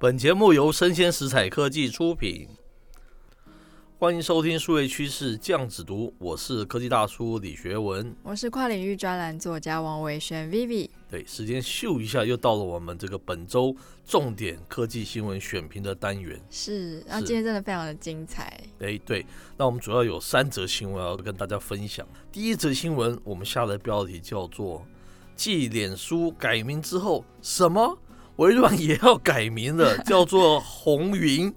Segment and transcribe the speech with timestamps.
[0.00, 2.46] 本节目由生鲜食材科技出品，
[3.98, 10.88] 欢迎收听数位趋势酱子读，我是科技大叔李学文，我是跨领域专栏作家王维轩 Vivi。
[11.10, 13.74] 对，时间咻一下又到了我们这个本周
[14.06, 18.56] 重点科技新闻选评的单元，是，那今天真的非常的精彩。
[18.78, 19.26] 哎，对，
[19.56, 22.06] 那我们主要有三则新闻要跟大家分享。
[22.30, 24.86] 第一则新闻，我们下的标题叫做。
[25.34, 27.96] 继脸书改名之后，什么？
[28.38, 31.52] 微软也要改名了， 叫做红云，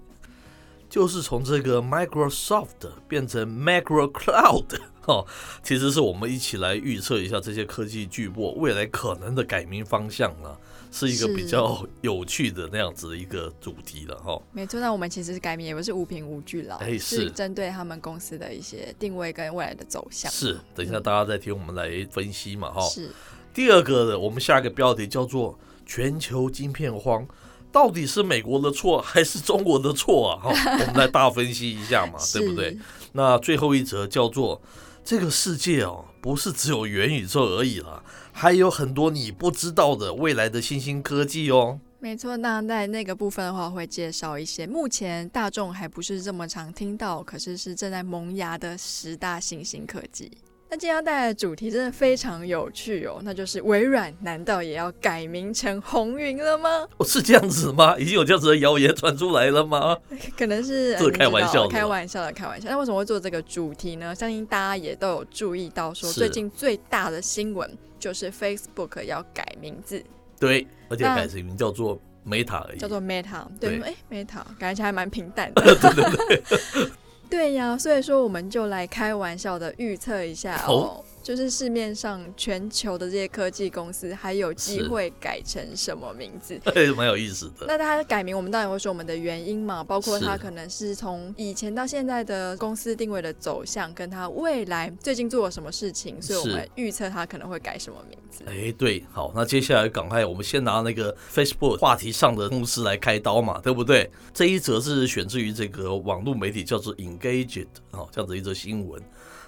[0.88, 5.26] 就是从这个 Microsoft 变成 Macro Cloud 哦。
[5.62, 10.58] 其实是我们一起来预测一下这些科技巨擘未来可能的改名方向了，
[10.90, 14.42] 是一个比较有趣的那样子的一个主题了哈。
[14.50, 20.30] 没错，那我们其实改名也不是无凭无据了，哎，是针对他们公司的一些定位跟未来的走向。
[20.32, 22.80] 是，等一下大家再听我们来分析嘛哈。
[22.88, 23.08] 是。
[23.54, 27.26] 第二个的，我们下一个标题叫做“全球晶片荒”，
[27.72, 30.40] 到底是美国的错还是中国的错啊？
[30.42, 30.50] 哈，
[30.80, 32.76] 我们来大分析一下嘛，对不对？
[33.12, 34.60] 那最后一则叫做
[35.04, 50.30] “这个世界哦，不是只有元宇宙而已了，还有很多你不知道的未来的新兴科技哦。”没错，那在那个部分的话，会介绍一些目前大众还不是这么常听到，可是是正在萌芽的十大新兴科技。
[50.72, 56.88] 那今天要带来的主题真的非常有趣哦，那就是微软难道也要改名成红云了吗？
[56.96, 57.94] 哦，是这样子吗？
[57.98, 59.94] 已经有这样子的谣言传出来了吗？
[60.34, 62.70] 可能是开玩笑的，开玩笑的，开玩笑。
[62.70, 64.14] 那为什么会做这个主题呢？
[64.14, 70.02] 相信大家也都有注意到，说最近最大的新闻就是 Facebook 要改名字，
[70.40, 76.92] 对，而且改成名叫做 Meta 而已，叫做 Meta，对，哎，Meta 感觉起来还蛮平淡的， 对对对。
[77.32, 81.02] 对呀，所以说我们就来开玩笑的预测一下哦。
[81.22, 86.58] 就是市面上全球的这些科技公司还有机会改成什么名字？
[86.74, 87.66] 对，蛮有意思的。
[87.66, 98.44] 那它改名，我们当然会说我们的原因嘛，包括它可能是从以前到现在的公司定位的走向，跟它未来最近做了什么事情，所以我们预测它可能会改什么名字。
[98.46, 104.10] 哎，对，好，那接下来赶快我们先拿那个 Facebook 话题上的公司来开刀嘛，对不对？
[104.34, 109.00] 这一则是选自于这个网络媒体叫做 Engaged 啊，这样子一则新闻。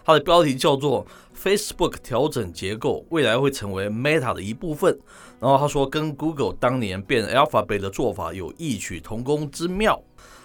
[0.05, 1.07] 它的标题叫做
[1.37, 4.99] “Facebook 调整结构，未来会成为 Meta 的一部分”。
[5.41, 10.03] 然后他说，跟 Google 当年变 Alphabet 的做法有异曲同工之妙。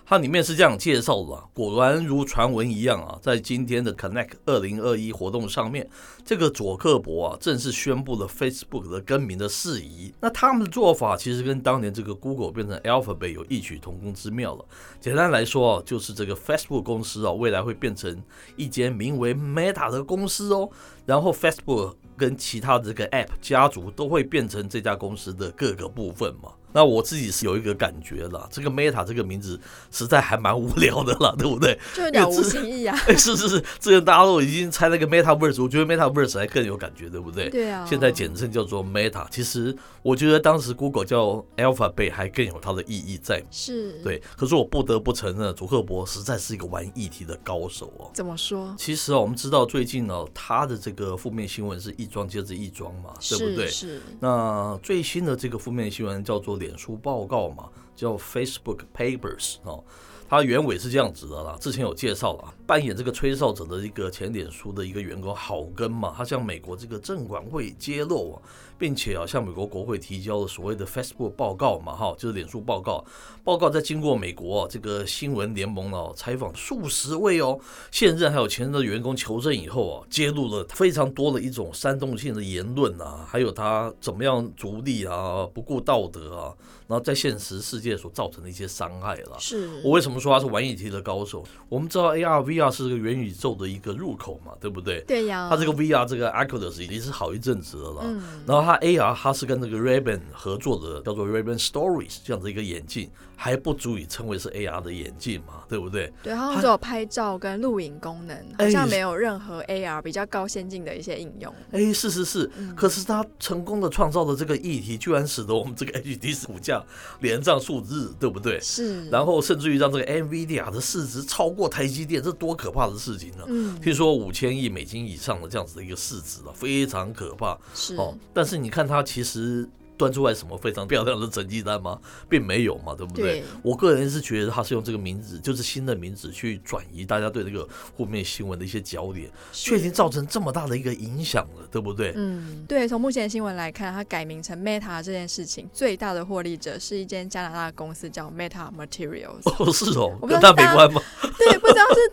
[0.10, 5.88] 它里面是这样介绍的啊，果然如传闻一样啊，在今天的 Connect 二零二一活动上面，
[6.26, 10.12] 这个佐克伯啊正式宣布了 Facebook 的更名的事宜。
[10.20, 14.66] 那他们的做法其实跟当年这个 Google 变成 Alphabet 有异曲同工之妙了。
[15.00, 18.20] 简单来说啊，就是这个 Facebook 公司啊，未来会变成
[18.56, 20.68] 一间名为 Meta 的公司哦。
[21.06, 26.50] 然后 Facebook 跟其他的这个 App 家族都会变成这家公司的各个部分嘛。
[26.72, 29.60] 那我自己是有一个感觉啦，这个 Meta 这个名字
[29.92, 31.78] 实在还蛮无聊的啦， 对不对？
[31.96, 32.96] 就有点无新意啊！
[33.18, 37.50] 是是是，之前大家都已经猜那个 Metaverse，我觉得 Metaverse 还更有感觉，对不对？
[37.50, 37.86] 对啊。
[37.90, 43.44] 现在简称叫做 Meta，其实我觉得当时 Google 叫 Alphabet 还更有它的意义在。
[43.50, 43.94] 是。
[44.04, 48.12] 对，可是我不得不承认，祖克伯实在是一个玩议题的高手哦。
[48.14, 48.76] 怎么说？
[48.78, 53.68] 其实啊，我们知道最近呢，他的这个负面新闻是一桩接着一桩嘛，对不对？
[53.68, 54.02] 是。
[54.20, 57.50] 那最新的这个负面新闻叫做脸书报告。
[57.50, 59.84] 嘛，叫 Facebook Papers 哦，
[60.30, 61.58] 它原委是这样子的啦。
[61.60, 68.42] 之前有介绍了，扮演这个吹哨者的一个前脸书的一个员工郝根嘛，他向美国这个证管会揭露啊。
[68.80, 73.04] 并且啊，向美国国会提交了所谓的 Facebook 报告嘛，哈，就是脸书报告。
[73.44, 77.60] 报告在经过美国这个新闻联盟哦采访数十位哦
[77.92, 86.56] 现任还有前任的员工求证以后啊，揭露了非常多的一种煽动性的言论啊，还有他怎么样逐利啊，不顾道德啊，
[86.88, 89.36] 然后在现实世界所造成的一些伤害了。
[89.40, 91.44] 是我为什么说他是玩议题的高手？
[91.68, 95.04] 我们知道 AR VR 是这个元宇宙的一个入口嘛，对不对？
[95.08, 95.48] 对呀。
[95.50, 98.70] 他这个 VR 这个 Oculus 已经是好一阵子了，嗯，然后。
[98.70, 106.12] 它 AR 它是跟这个 Ray-Ban 合作的，叫做 Ray-Ban Stories 这样的一个眼镜，还不足以称为是 AR 的眼镜嘛，对不对？
[106.22, 111.52] 对，它只有拍照跟录影功能，好像没有任何 AR 比较高先进的一些应用。
[111.72, 116.84] 哎，是是是，嗯、可是它成功的创造的这个议题，居然使得我们这个 HTC 股价
[117.22, 118.60] 连涨数日，对不对？
[118.60, 119.10] 是。
[119.10, 123.46] 然后甚至于让这个 NVIDIA 的市值超过台积电，这多可怕的事情呢？
[123.48, 127.58] 嗯，听说五千亿美金以上的这样子的一个市值啊，非常可怕。
[127.74, 128.60] 是哦，但是。
[128.60, 129.66] 你看它其实
[130.00, 132.00] 端出来什么非常漂亮的成绩单吗？
[132.30, 133.42] 并没有嘛，对不对？
[133.42, 137.68] 对我个人是觉得他是用这个名字，就是新的名字去转移大家对这个
[137.98, 142.14] 负面新闻的一些焦点，却已经造成这么大的一个影响了，对不对？
[142.16, 142.88] 嗯，对。
[142.88, 149.42] 从目前的新闻来看，他改名成 Meta 这件事情，最大的获利者是一间加拿大的公司，叫 Meta Materials。
[149.58, 151.02] 哦，是哦，跟他没关吗？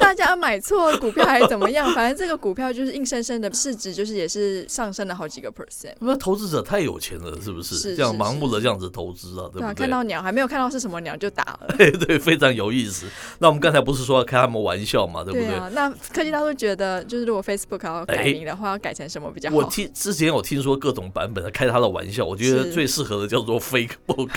[0.07, 5.93] 大家买错股票还是怎么样， 反正这个股票就是硬生生的市值就是也是上升了好几个 percent。
[5.99, 7.75] 那投资者太有钱了，是不是？
[7.77, 9.75] 是这样盲目的这样子投资啊，对不对？
[9.75, 11.75] 看到鸟还没有看到是什么鸟就打了。
[11.77, 13.07] 对对，非常有意思。
[13.41, 15.49] 那我们刚才不是说要开他们玩笑嘛，对不对？
[15.49, 15.69] 对啊。
[15.73, 19.57] 那科技大叔觉得，就是如果 Facebook 要改名的话，要改成什么比较好？
[19.57, 24.31] 我听之前有听说各种版本的开他的玩笑，我觉得最适合的叫做 Fake Book，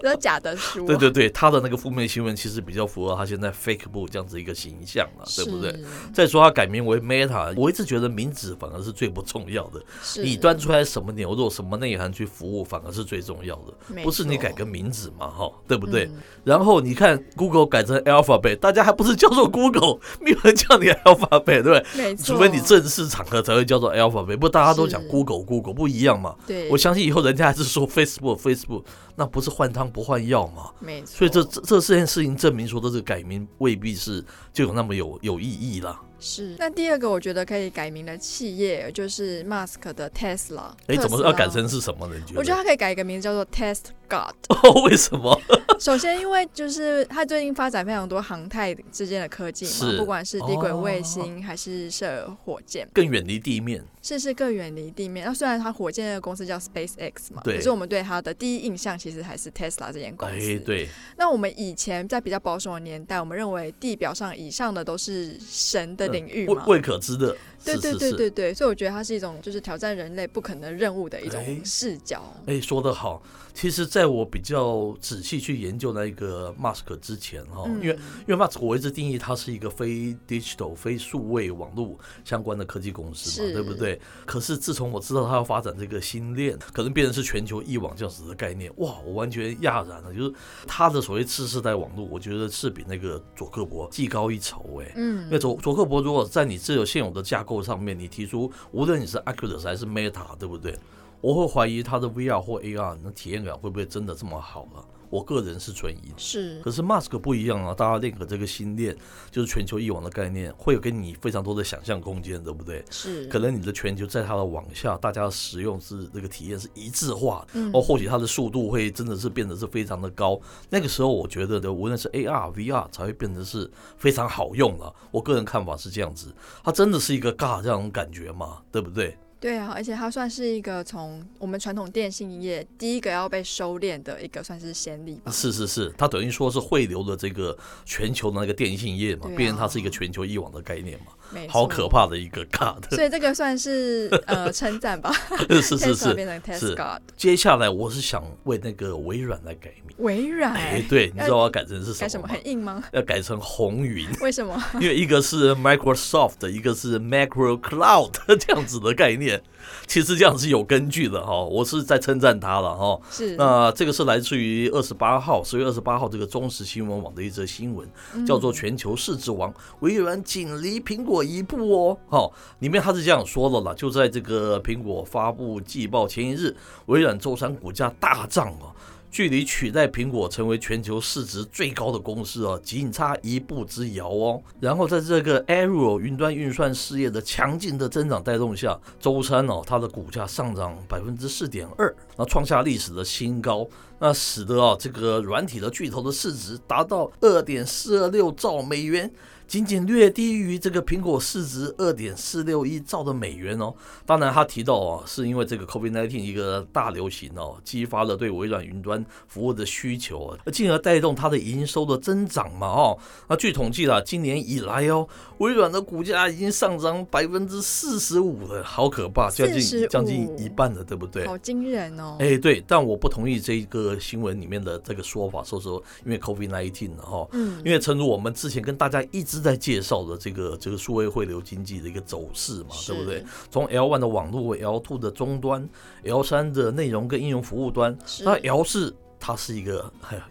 [0.00, 0.84] 这是假的书。
[0.86, 5.74] 对对对，他的那个负面新闻其实比较符合他现在 Fake Book 这样子一个形象了，对不对？
[6.12, 9.82] 再说它改名为 Meta，我一直觉得名字反而是最不重要的。
[10.22, 16.10] 你端出来什么牛肉、什么内涵去服务，反而是最重要的，不是你改个名字嘛，哈，对不对？
[16.44, 22.16] 然后你看 Google 改成 Alphabet，大家还不是叫做 Google， 没有人叫你 Alphabet，对不对？
[22.16, 26.34] 除非你正式场合才会叫做 Alphabet，不大家都讲 Google，Google 不一样嘛。
[26.46, 30.70] 对，我相信以后人家还是说 Facebook，Facebook，那不是换汤不换药吗？
[30.80, 31.18] 没错。
[31.18, 36.00] 所以这这这件事情证明说的这个改名未必是就有那么有有意义了。
[36.24, 40.70] 是，那第二个我觉得可以改名的企业就是 Musk 的 Tesla。
[40.86, 42.14] 哎，怎么说要改成是什么呢？
[42.16, 42.38] 你觉得？
[42.38, 44.32] 我觉得他可以改一个名字叫做 Test God。
[44.48, 45.36] 哦，为什么？
[45.80, 53.84] 首先，因为就是他最近发展非常多航太之间的科技嘛，不管是低轨卫星还是射火箭，更远离地面。
[54.02, 55.24] 是是更远离地面。
[55.24, 60.34] 那虽然他火箭的公司叫 SpaceX 嘛，可是我们对他的第一印象其实还是 Tesla 这间公司。
[60.34, 60.88] 哎对。
[61.16, 67.36] 那我们以前在比较保守的年代，我们认为地表上以上的都是神的领域嘛，未可知的。
[67.64, 72.20] 对对对对对，所以我觉得它是一种就是挑战人类不可能任务的一种视角。
[72.46, 73.22] 哎，说得好。
[73.54, 83.91] 其实，在我比较仔细去研究那个 Mask 之前，哈，因为因为 Mask 我一直定义它是一个非 digital 非数位网络相关的科技公司嘛，对不对？
[84.24, 90.12] 可是自从我知道他要发展这个新链，可能变成是全球一网这样子的概念，哇，我完全讶然了。
[90.12, 90.34] 就是
[90.66, 100.78] 他的所谓次世代网络，我觉得是比那个佐克伯技高一筹，哎，嗯，因为祖祖克伯如果在你自有现有的架构上面，你提出无论你是 Oculus 还是 Meta，对不对？
[101.22, 104.84] 我会怀疑它的 VR 或 AR 那体验感会不会真的这么好了？
[105.08, 106.10] 我个人是存疑。
[106.16, 108.96] 是，可是 Mask 不一样啊，大家认可这个新链
[109.30, 112.82] 就是全球一网的概念，会有给你非常多的想象空间，对不对？
[112.90, 120.40] 是，可能你的全球在它的网下，大家的使用是这个体验是一致化，嗯，哦，或许它的速度会真的是变得是非常的高。
[120.70, 124.92] 那个时候，我觉得的无论是 AR、VR 才会变得是非常好用了。
[125.10, 126.34] 我个人看法是这样子，
[126.64, 129.16] 它真的是一个尬这样感觉嘛，对不对？
[129.42, 135.32] 对啊，而且它算是一个从我们传统电信业第一个要被收敛的一个算是先例吧。
[135.32, 141.06] 是是是，它等于说是汇流的这个全球的那个电信业嘛，毕竟它是一个全球一网的概念嘛。
[141.48, 145.12] 好可怕的一个 God，所以这个算是呃 称赞吧。
[145.48, 147.02] 是是是是，变成 Test God。
[147.16, 149.94] 接下来我是想为那个微软来改名。
[149.98, 150.52] 微软？
[150.52, 152.00] 哎，对，你知道我要改成是什么？
[152.00, 152.28] 改什么？
[152.28, 152.82] 很硬吗？
[152.92, 154.08] 要改成红云。
[154.20, 154.60] 为什么？
[154.80, 159.42] 因为一个是 Microsoft，一个是 Macro Cloud 这样子的概念。
[159.86, 163.00] 其实这样是有根据的哈，我是在称赞他了哈。
[163.10, 163.36] 是。
[163.36, 167.88] 那这个是来自于二十八号，十月二十八号这个中时新闻网的一则新闻，
[168.26, 171.21] 叫做“全球市值王，微软紧离苹果”。
[171.22, 178.74] 一步哦，好，里面他是这样说的啦，就在这个苹果发布季报前一日，微软周三股价大涨啊，
[179.10, 184.42] 距离取代苹果成为全球市值最高的公司啊，仅差一步之遥哦。
[184.58, 199.12] 然后在这个 Azure 云端运算事业的强劲的增长带动下，周三哦，它的股价上涨百分之四点二，那创下历史的新高，那使得啊这个软体的巨头的市值达到二点四二六兆美元。
[199.52, 203.74] 仅仅略低于这个苹果市值二点四六亿兆的美元哦。
[204.06, 212.98] 当然，他提到哦，是因为这个 COVID-19 一个大流行哦，激发了对微软云端服务的需求，进而带动它的营收的增长嘛哦。
[213.28, 215.06] 那据统计啦，今年以来哦，
[215.36, 221.26] 微软的股价已经上涨百分之四十五了，好可怕，将近将近一半了，对不对？
[221.26, 222.16] 好惊人哦。
[222.20, 233.24] 哎，对，但我不同意这一个新闻里面的这个说法，说说因为 COVID-19 哈，嗯，因为诚如我们之前跟大家一直在介绍的这个这个数位汇流经济的一个走势嘛，对不对？
[233.50, 235.68] 从 L one 的网络，L two 的终端
[236.04, 238.94] ，L 三的内容跟应用服务端，那 L 四
[239.24, 239.88] 它是一个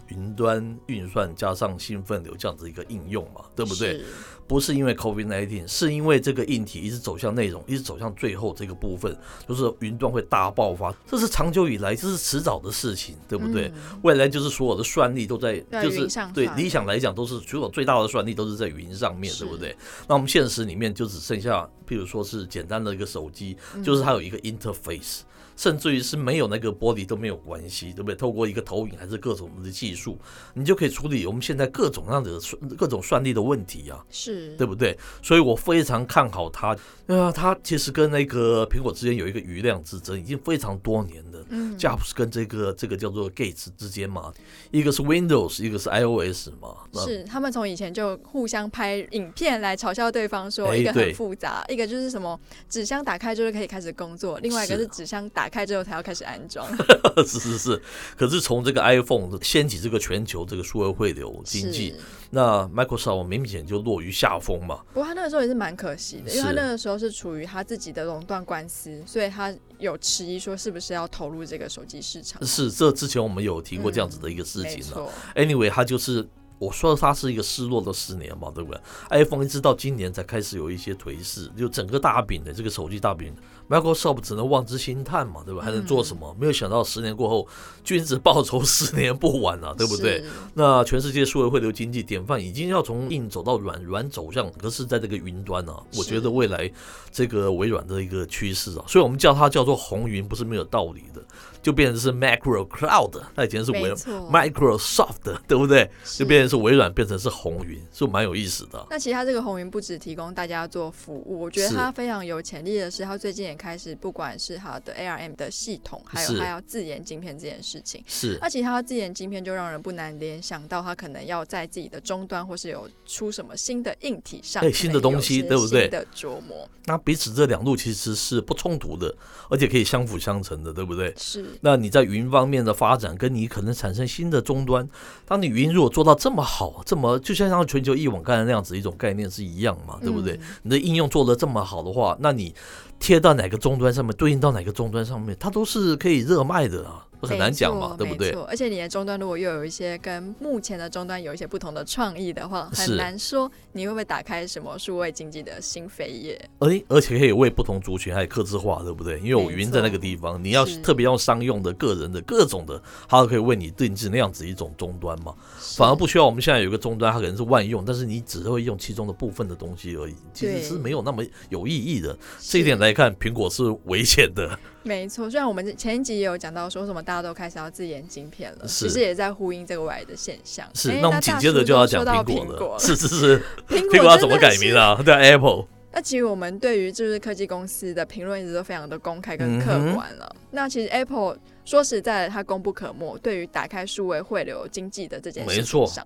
[0.10, 4.04] 云端运算加上兴奋流这样子一个应用嘛，对不对？
[4.46, 9.18] 不是因为 COVID-19，是因为这个硬体一直走向内容，一直走向最后这个部分，
[9.48, 13.72] 就是云端会大爆发，这是长久以来，这是迟早的事情，对不对？
[13.74, 19.74] 嗯、未来就是所有的算力都在，就是对理想来讲，都是所有最大的算力都是在云上面，对不对？
[20.06, 25.22] 那我们现实里面就只剩下，譬如说是简单的一个手机，就是它有一个 interface。
[25.62, 28.16] 甚至于是没有那个玻璃都没有关系，对不对？
[28.16, 30.18] 透过一个投影还是各种的技术，
[30.56, 34.98] 你就可以处理我们现在各种各样的算各种算力的问题啊，是对不对？
[35.22, 36.76] 所以我非常看好它。
[37.06, 41.46] 啊，它其实跟那个苹果之间有一个余量之争，已经非常多年了。
[41.50, 44.34] 嗯，Jobs 跟这个这个叫做 Gates 之间嘛，
[44.72, 46.76] 一个是 Windows，一个是 iOS 嘛。
[47.06, 56.66] 是他们从以前就互相拍影片来嘲笑对方，说一个很复杂，欸、一个就是什么纸箱打开就是可以开始工作，另外一个是纸箱打开之后才要开始安装。
[57.28, 57.82] 是是是，
[58.18, 61.94] 可是从这个 iPhone 掀起这个全球这个数位汇流经济，
[62.30, 64.80] 那 Microsoft 明显就落于下风嘛。
[64.94, 72.44] 不过他那个时候也是蛮可惜的，因为他那个时候是处于他自己的垄断官司，所以他有迟疑说是不是要投入这个手机市场。
[72.46, 75.12] 是，这之前我们有提过这样子的一个事情了。
[75.36, 76.26] 嗯、Anyway，他就是。
[76.62, 83.34] 我说它是一个失落的十年嘛，对不对？iPhone 一直到今年才开始有一些颓势，就整个大饼的这个手机大饼
[83.68, 85.64] ，Microsoft 只能望之兴叹嘛，对吧？
[85.64, 86.30] 还能做什么？
[86.30, 87.48] 嗯、没有想到十年过后，
[87.84, 90.24] 君子报仇十年不晚啊，对不对？
[90.54, 96.72] 那全世界数位汇流经济典范已经要从硬走到软，软走向，可是在这个云端啊，我觉得未来
[97.12, 101.24] 这个微软的一个趋势啊，所以我们叫它叫做红云，不是没有道理的。
[101.62, 105.90] 就变成是 Macro Cloud，那以前是微 Microsoft，对不对？
[106.18, 108.86] 就变成是微软变成是红云，是蛮有意思的。
[108.90, 118.04] 那其实它这个红云不只提供大家做服务，我觉得它非常有潜力的是，它最近也开始不管是它的 ARM 的系统，还有它要自研晶片这件事情。
[118.08, 118.38] 是。
[118.42, 125.88] 那其实它自研晶片就让人不难联想到，它可能要在自己的终端或是有出什么新的硬体上，哎，新的东西，对不对？
[125.88, 126.68] 的琢磨。
[126.86, 129.14] 那彼此这两路其实是不冲突的，
[129.50, 131.14] 而且可以相辅相成的，对不对？
[131.18, 131.46] 是。
[131.60, 134.88] 那你在云方面的发展，跟你可能产生新的终端，
[135.26, 140.40] 当你云如果做到这么好，这么就像像全球一网干的那样子一种概念是一样嘛，对不对？
[140.64, 142.54] 你的应用做得这么好的话，那你
[143.00, 147.06] 贴到哪个终端上面，对应到哪个终端上面，它都是可以热卖的啊。
[147.28, 148.32] 很难讲嘛，对不对？
[148.48, 156.40] 而且你的终端如果又有一些跟目前的终端有一些不同的创意的话，很难说你会不会打开什么数位经济的新扉页。
[156.60, 159.20] 而而且可以为不同族群还有客制化，对不对？
[159.20, 165.34] 因为我云在那个地方，你要特别用商用的、个人的各种的，它都可以为你定制那样子一种终端嘛。
[165.78, 172.18] 反而不需要我们现在有一个终端，它可能是万用，但是你只会用其中的部分的东西而已，其实是没有那么有意义的。
[172.40, 174.58] 这一点来看，苹果是危险的。
[174.84, 180.66] 没错，虽然我们前一集也有讲到说什么大家都开始要自研晶片了，其实也在呼应这个未来的现象。
[180.74, 182.80] 是，那我们紧接着就要讲苹果了。
[182.80, 184.98] 是是是，苹果要怎么改名啊？
[185.04, 185.66] 对，Apple。
[185.92, 190.34] 那其实我们对于就是科技公司的评论一直都非常的公开跟客观了。
[190.52, 191.38] 那其实 Apple。
[191.64, 193.16] 说实在的，它功不可没。
[193.20, 196.06] 对于打开数位汇流经济的这件事情上，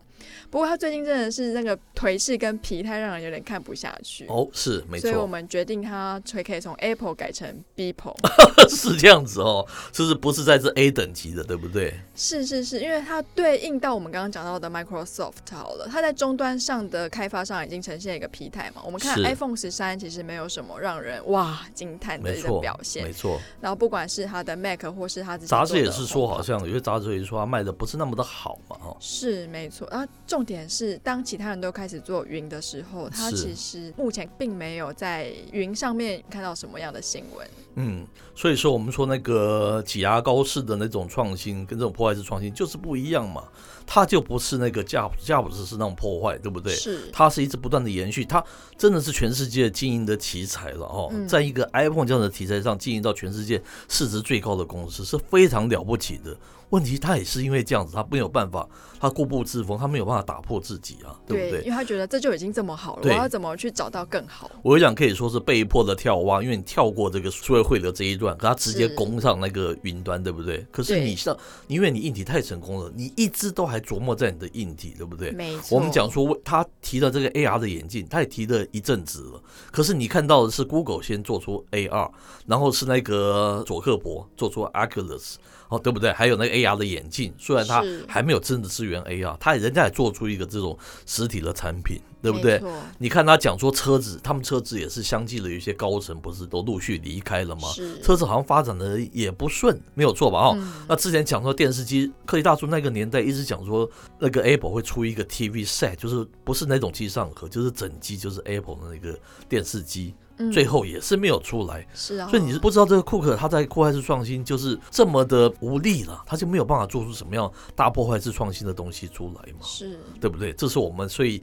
[0.50, 4.26] 不过他最近真的是那个颓势跟疲态，让人有点看不下去。
[4.28, 5.10] 哦，是没错。
[5.10, 8.16] 所以我们决定他可可以从 Apple 改成 Beeple，
[8.70, 11.94] 是这样子哦，就是不是在这 A 等级的，对不对？
[12.16, 18.82] 是是是，因为它对应到我们刚刚讲到的 Microsoft 好了，它在终端上的开发上已经呈现一个疲态嘛。
[18.86, 23.42] 我们看 iPhone 十三其实没有什么让人哇惊叹的一个表现，没错。
[23.60, 25.38] 然后不管是它的 Mac 或是它。
[25.38, 28.96] 杂志也是说，好像有些杂志也是说，它卖的不是那么的好嘛，哈。
[29.00, 37.48] 是没错啊，重点是当其他人都开始做云的时候，它其实目前并没有在云上面看到什么样的新闻。
[37.76, 43.44] 嗯，所以说我们说那个挤牙膏式的那种创新，跟这种破坏式创新就是不一样嘛。
[43.86, 46.74] 它就不是那个架架不是是那种破坏，对不对？
[46.74, 48.44] 是，它是一直不断的延续，它
[48.78, 56.36] 真的是全世界经营的奇才了哦，嗯、在一个 iPhone 这样的题材上经营到全世界市值最高的公司是非常了不起的。
[56.72, 58.68] 问题他也是因为这样子，他没有办法，
[59.00, 61.60] 他固步自封，他没有办法打破自己啊，对不对？
[61.62, 64.50] 因为他觉得这就已经这么好了，我要怎么去找到更好？
[64.64, 70.66] 我想可以说是被迫的跳蛙，因为你跳过这个数位汇流这一段，可他直接攻上那个云端，对不对？
[70.72, 71.38] 可是你像，
[71.68, 75.32] 因为你硬体太成功了，你一直都还琢磨在你的硬体，对不对？
[75.32, 75.78] 没错。
[75.78, 79.42] 我们讲说他提了这个 AR 的眼镜，他也提了一阵子了，
[79.72, 82.12] 可是你看到的是 Google 先做出 AR，
[82.46, 85.36] 然后是那个佐克伯做出 Oculus。
[85.68, 86.14] 哦，对不对？
[86.14, 90.78] 还有那个 AR 的眼镜，虽然它还没有真的支援 AR，它人家也做出一个这种
[91.08, 92.00] 实体的产品。
[92.26, 92.62] 对不对？
[92.98, 97.68] 你看他讲说车子，他们车子也是相继的，有一些高层不是都陆续离开了吗？
[98.02, 100.40] 车子好像发展的也不顺，没有错吧？
[100.40, 109.18] 哦，嗯、那之前讲说电视机，科技大叔那个年代一直讲说，那个 Apple 会出一个 TV set，就是不是那种机上盒，就是整机，就是 Apple 的那个
[109.48, 110.16] 电视机。
[110.52, 120.52] 最后也是没有出来，是啊，所以你是不知道这个库克他在破坏式创新就是这么的无力了，他就没有办法做出什么样大破坏式创新的东西出来嘛，是对不对？
[120.52, 121.42] 这是我们所以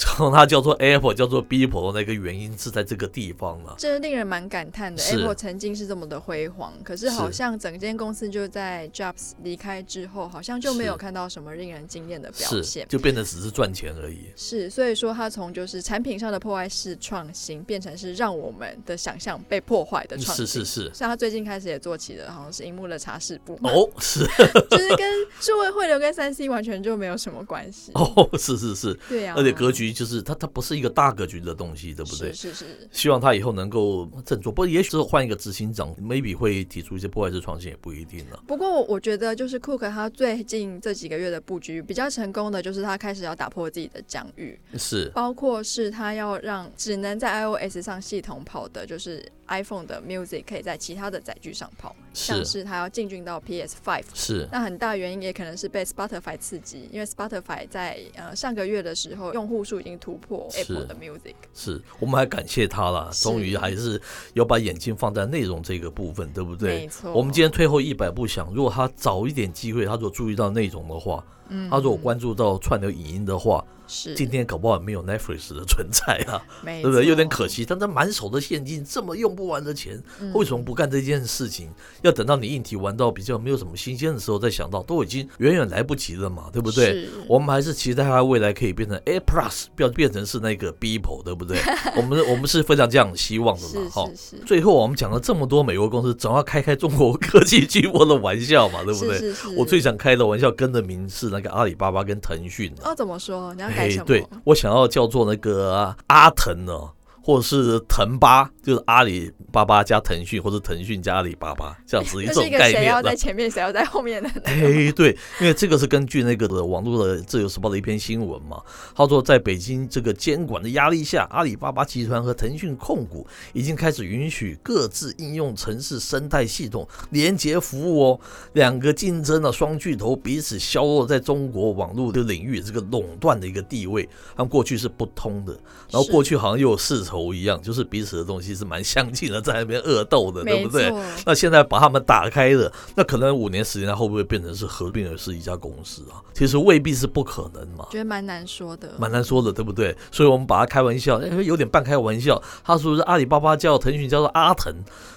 [0.00, 5.02] 从它叫做 Apple 叫做 Beeple 的那个原因是在这个地方了，真是令人蛮感叹的。
[5.02, 14.30] Apple 曾经是这么的辉煌，可是好像整间公司就在 Jobs 离开之后，好像就没有看到什么令人惊艳的表现，就变得只是赚钱而已。
[14.34, 20.90] 是，所以说他从就是产品上的破坏式创新，变成是让我们的想象被破坏的创新，是是是。
[20.94, 23.58] 像他最近开始也做起了，好像是荧幕的茶室部。
[23.62, 24.20] 哦，是，
[24.70, 27.92] 就是跟数位汇流跟三 C 完全就没有什么关系。
[27.94, 32.32] 哦，是是是，对呀、啊，而且格局就是它它不是一个大格局的东西，对不对？
[32.32, 38.42] 是是是，希望他以后能够振作，不过也许是换一个执行长，maybe 会提出一些破坏式创新，也不一定了。
[38.46, 54.48] 不过我觉得就是库克他最近这几个月的布局比较成功的，就是他开始要打破自己的疆域，是，包括是他要让只能在 iOS 上系统跑的，就是 iPhone 的 Music 可以在其他的载具上跑，像是他要进军到 PS Five，是。
[54.50, 64.00] 那很大原因也可能是被 Spotify 刺激，因为 Spotify 在呃上个月的时候用户数已经突破 Apple 的 Music，是，是我们还感谢他了，终于还是
[64.32, 66.80] 有把眼睛放在内容这个部分，对不对？
[66.80, 67.12] 没错。
[67.12, 71.24] 我们今天退后一百步想，如果他早一点机会，他如果注意到内容的话。
[71.52, 77.04] 嗯他如果关注到串流影音的话，是今天搞不好没有 Netflix 的存在啊，对不对？
[77.04, 77.64] 有点可惜。
[77.64, 80.02] 但他满手的现金，这么用不完的钱，
[80.34, 81.70] 为什么不干这件事情？
[82.02, 87.08] 要等到你硬体玩到比较没有什么新鲜的时候再想到，都已经远远来不及了嘛，对不对？
[87.28, 91.58] 我们还是期待它未来可以变成 A Plus，不要变成是那个 Beeple，对不对？
[91.96, 93.88] 我们我们是非常这样希望的嘛。
[93.90, 94.08] 哈，
[94.46, 99.32] 最后我们讲了这么多美国公司，总要开开中国科技巨擘的玩笑嘛，对不对？
[99.56, 103.54] 我最想开的玩笑，跟的名是那个阿里巴巴跟腾讯哦，怎么说？
[103.54, 104.04] 你要改什么？
[104.04, 106.72] 对，我想要叫做那个阿腾呢。
[107.22, 112.82] 或者是腾巴，就是阿里巴巴加腾讯，或者腾讯加阿里巴巴这样子 一种概念。
[112.82, 114.28] 谁要在前面，谁要在后面的？
[114.44, 118.60] 哎，对，因为这个是根据那个的网络的自由时报的一篇新闻嘛。
[118.94, 128.20] 他说，在北京这个监管的压力下，阿里巴巴集团和腾讯控股已经开始允许各自应用城市生态系统连接服务哦。
[128.54, 135.52] 两个竞争的双巨头彼此削弱在中国网络的领域这个垄断的一个地位，他们过去是不通的，
[135.90, 137.09] 然后过去好像又有市场。
[137.10, 140.92] 头一样，就是彼此的东西是蛮相近的，在那边恶斗的，对不对？
[141.26, 146.22] 那现在把他们打开了，那可能五年、时间，它会不会变成是合并而是一家公司啊？
[146.32, 147.86] 其实未必是不可能嘛。
[147.90, 149.96] 觉得蛮难说的，蛮难说的，对不对？
[150.12, 152.40] 所以我们把它开玩笑，有点半开玩笑。
[152.64, 154.72] 他说是阿里巴巴叫腾讯叫做阿腾，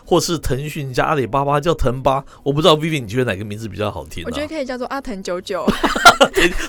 [0.05, 4.23] 或是腾讯加阿里巴巴叫腾巴，我不知道 Vivi 你觉得哪个名字比较好听？
[4.25, 5.65] 我觉得可以叫做阿腾九九，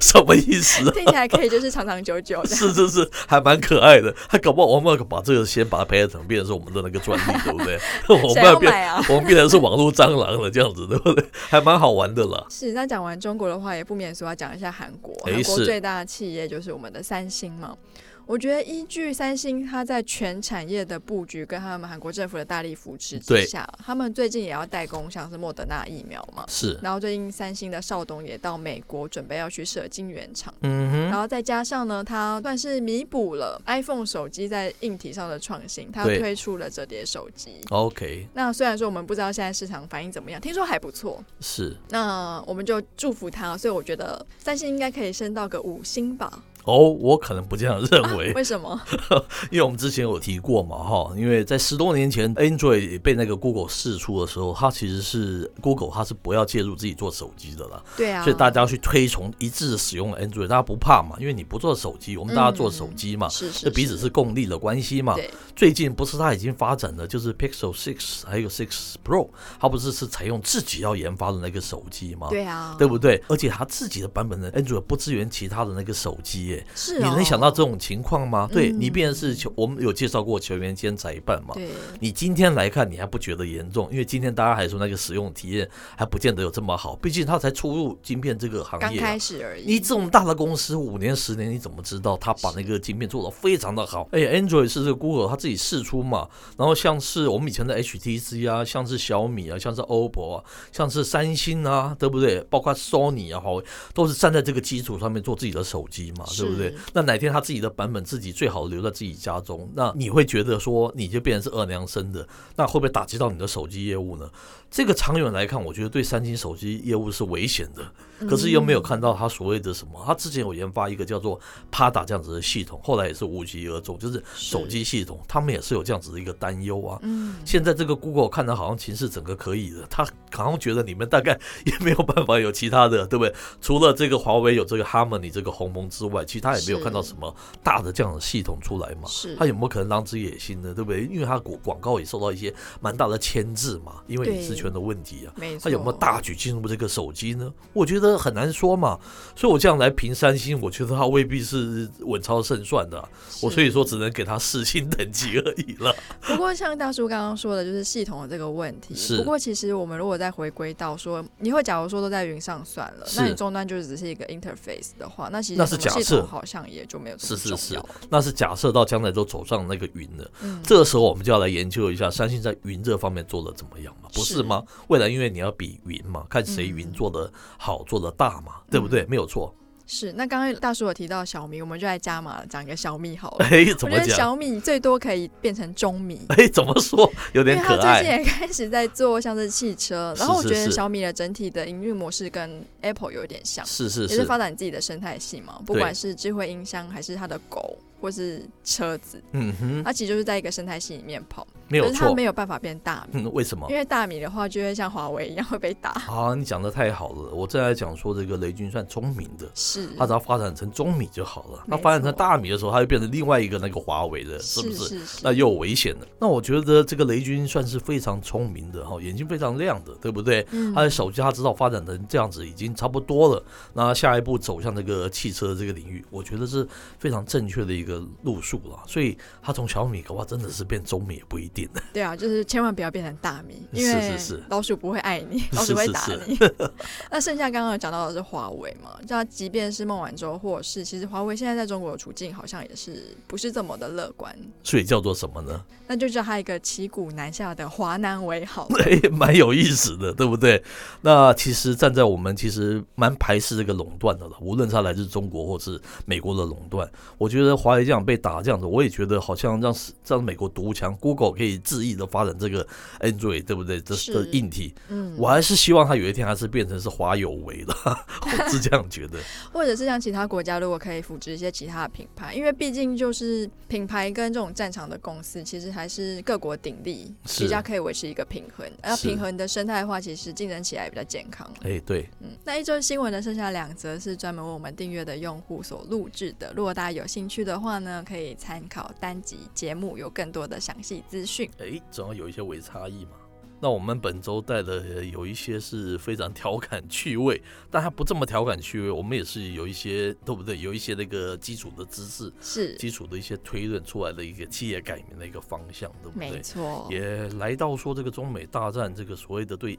[0.00, 0.90] 什么意思？
[0.90, 4.14] 听起来可以就是长长久久，是是是，还蛮可爱的。
[4.28, 7.78] 他搞不好我们把这个先把它培养成变成是我们的那个专利，对不对？
[8.08, 11.24] 我们要变，啊、我们变成是网络蟑螂了，这样子对不对？
[11.48, 12.46] 还蛮好玩的啦。
[12.48, 15.14] 是，那讲完中国的话，也不免说要讲一下韩国。
[15.24, 17.76] 韩国最大的企业就是我们的三星嘛。
[18.26, 26.44] 我觉得依据三星，它在全产业的布局跟他们韩国政府的大力扶持之下，他们最近也要代工像是莫德纳疫苗嘛。
[26.48, 26.78] 是。
[26.82, 30.52] 然后最近三星的邵董也到美国准备要去设晶圆厂。
[30.62, 31.00] 嗯哼。
[31.10, 37.60] 然后再加上呢，它算是弥补了 iPhone 手机在硬体上的创新，它推出了折叠手机。
[37.70, 38.26] OK。
[38.32, 41.22] 那虽然说我们不知道现在市场反应怎么样，听说还不错。
[41.40, 41.76] 是。
[41.90, 46.42] 那我们就祝福它，所以我觉得三星应该可以升到个五星吧。
[46.64, 48.30] 哦，我可能不这样 认为。
[48.30, 48.80] 啊、为什么？
[49.50, 57.82] 因为我们之前有提过嘛，哈，因为在十多年前，Android 被那个 Google 试出的时候，它其实是 Google，它是不要介入自己做手机的了。
[57.96, 58.22] 对啊。
[58.24, 61.16] 所以大家要去推崇一致的使用 Android，大家不怕嘛？
[61.20, 65.14] 因为你不做手机，我们大家做手机嘛，是是，彼此是共利的关系嘛。
[65.14, 65.30] 对。
[65.54, 69.28] 最近不是它已经发展的，就是 Pixel Six 还有 Six Pro，
[69.60, 72.28] 它不是是采用自己要研发的那个手机吗？
[72.30, 72.74] 对啊。
[72.78, 73.22] 对不对？
[73.28, 76.53] 而且它自己的版本的 Android 不支援其他的那个手机。
[76.54, 76.66] 耶。
[76.74, 78.48] 是、哦，你能想到这种情况吗？
[78.50, 81.54] 嗯、对你，变成是球，我们有介绍过球员兼裁判嘛？
[81.54, 81.68] 对。
[82.00, 83.88] 你今天来看，你还不觉得严重？
[83.90, 89.64] 因为今天大家还说那个使用体验还不见得有这么好，毕竟他才出入晶片这个行业、啊，刚开始而已。
[89.66, 94.08] 你这么大的公司，五年十年，你怎么知道他把那个晶片做得非常的好？
[94.12, 96.28] 哎，Android 是这个 Google 他自己试出嘛？
[96.56, 102.40] 然后像是我们以前的 HTC 啊，像是小米啊，像是 OPPO 啊，像是三星啊，对不对？
[102.50, 103.60] 包括 Sony 啊，好，
[103.92, 106.74] 都是站在这个基础上面做自己的手机嘛，对不对？
[106.92, 112.26] 那哪天他自己的版本自己最好留在自己家中，那你会觉得说你就变成是二娘生的，
[112.56, 114.28] 那会不会打击到你的手机业务呢？
[114.70, 117.82] 这个长远来看，我觉得对三星手机业务是危险的。
[118.20, 121.38] 可是又没有看到他所谓的什么，他之前有研发一个叫做
[121.70, 126.98] Pada 这样子的系统，后来也是无疾而终，就是手机系统，他们也是有这样子的一个担忧啊。
[127.02, 133.34] 嗯，现在这个 Google 看的好像情势整个可以的，他好像觉得你们大概也没有办法有其他的，对不对？
[133.60, 139.08] 除了这个华为有这个 Harmony 这个鸿蒙之外，其他也没有看到什么大的这样的系统出来嘛。
[139.08, 140.72] 是，他有没有可能狼子野心呢？
[140.74, 141.04] 对不对？
[141.04, 145.32] 因为他广广告也受到一些蛮大的牵制嘛，因为隐私权的问题啊。
[145.36, 145.64] 没错。
[145.64, 147.52] 他有没有大举进入这个手机呢？
[147.72, 148.98] 我觉得很难说嘛。
[149.36, 153.08] 所以，我这样来评三星，我觉得他未必是稳操胜算的，啊。
[153.42, 155.94] 我所以说，只能给他四星等级而已了。
[156.22, 158.94] 不过，像大叔刚刚说的，就是系统的这个问题。
[158.94, 159.16] 是。
[159.16, 167.18] 不过，其实我们如果再回归到说，你会假如说都在云上算了，那你终端就只是一个 interface 的话，那其实那是假设，好像也就没有。
[167.18, 170.30] 是是是，那是假设到将来都走上那个云了。
[170.42, 170.60] 嗯。
[170.62, 174.08] 这个时候，我们就要来研究一下三星在云这方面做的怎么样嘛？
[174.14, 174.62] 不是吗？
[174.88, 178.52] 未来因为你要比云嘛，看谁云做的好，做的大嘛。
[178.70, 179.06] 对不对？
[179.06, 179.54] 没有错。
[179.86, 183.46] 是，那刚刚大叔有提到小米，我们就来加码讲一个小米好了。
[183.46, 184.08] 哎，怎么讲？
[184.08, 186.22] 小米最多可以变成中米。
[186.30, 187.08] 哎，怎么说？
[187.34, 188.02] 有点可爱。
[188.02, 197.78] 最近也开始在做像是汽车，然后我觉得小米的整体的营运模式跟 Apple 有点像，是是是，也是发展自己的生态系嘛，不管是智慧音箱还是它的狗。
[198.00, 203.22] 或是车子，嗯哼，它其实就是在一个生态系里面跑，没有错，可是它没有办法变大米。
[203.22, 203.66] 嗯，为什么？
[203.70, 205.90] 因为大米的话就会像华为一样会被打。
[206.08, 211.64] 啊，你讲的太好了，我正在讲说这个雷军算聪明的，是，他只要发展成中米就好了。
[211.66, 214.76] 那发展成大米的时候，它就变成另外一个那个华为的，是不是？
[214.76, 216.06] 是是是，那又有危险了。
[216.18, 220.46] 那我觉得这个雷军算是非常聪明的哈，眼睛非常亮的，对不对？
[220.50, 226.66] 嗯，他的手机他知道发展成这样子已经差不多了，那下一步走向这个汽车这个领域，我觉得是
[226.98, 228.82] 非常正确的一个路数了。
[228.86, 231.82] 所以他从小米的话，真的是变中米也不一定的。
[231.92, 234.16] 对啊，就是千万不要变成大米， 因为
[234.48, 236.34] 老鼠不会爱你， 老鼠会打你。
[236.36, 236.70] 是是是
[237.10, 238.90] 那剩下刚刚讲到的是华为嘛？
[239.08, 244.34] 那即便是孟晚舟或是，其实华为现在在中国的处境好像也是不是这么的乐观。
[244.62, 245.62] 所以叫做什么呢？
[245.86, 248.66] 那就叫他一个骑虎难下的华南为好。
[248.68, 250.62] 对，蛮有意思的，对不对？
[251.02, 258.66] 那其实站在我们其实蛮排斥这个垄断的了，无论它来自中国或是美国的垄断，我觉得华为这样被打这样子。
[258.66, 259.74] 我也觉得好像让
[260.06, 262.66] 让美国独强，Google 可以恣意的发展这个
[263.00, 263.80] Android，对不对？
[263.80, 269.18] 这的硬体，嗯，我还是希望它有一天还是变成是华有为的， 我是这样觉得。
[269.52, 278.66] 或者是像其他国家，如果可以扶植一些其他的品牌，因为毕竟就是品牌跟这种战场的公司，其实还是各国鼎立，比较可以维持一个平衡。
[278.82, 281.48] 而平衡的生态化，其实竞争起来比较健康。
[281.62, 291.50] 哎，对，嗯，那一周新闻的剩下两则是专门为我们订阅的用户所录制的，如果大家有兴趣的话呢，可以参考单集节目，有更多的详细资讯。
[291.58, 293.12] 哎，总要有一些微差异嘛。
[293.60, 298.90] 那我们本周带的有一些是非常调侃趣味，但它不这么调侃趣味。
[298.90, 300.58] 我们也是有一些，对不对？
[300.58, 306.30] 有一些那个基础的知识，是基础的一些推论出来的一个企业改名的一个方向，对不对？
[306.30, 306.86] 没错。
[306.90, 309.78] 也来到说这个中美大战，这个所谓的对。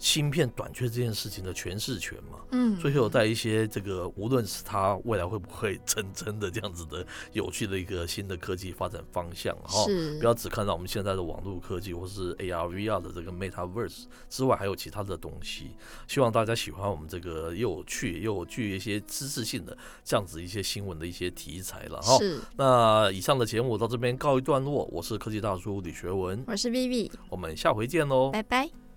[0.00, 15.72] 芯片短缺这件事情的诠释权嘛，嗯，最后带一些这个，无论是它未来会不会成真的这样子的有趣的一个新的科技发展方向哈，是，不要只看到我们现在的网络科技或是 AR VR 的这个 Metaverse 之外，还有其他的东西。
[16.08, 22.16] 希望大家喜欢我们这个又有趣又有具一些知识性的这样子一些新闻的一些题材了哈。
[22.16, 28.89] 是，那以上的节目到这边告一段落，我是科技大叔李学文，我是 Vivi，我们下回见喽，拜拜。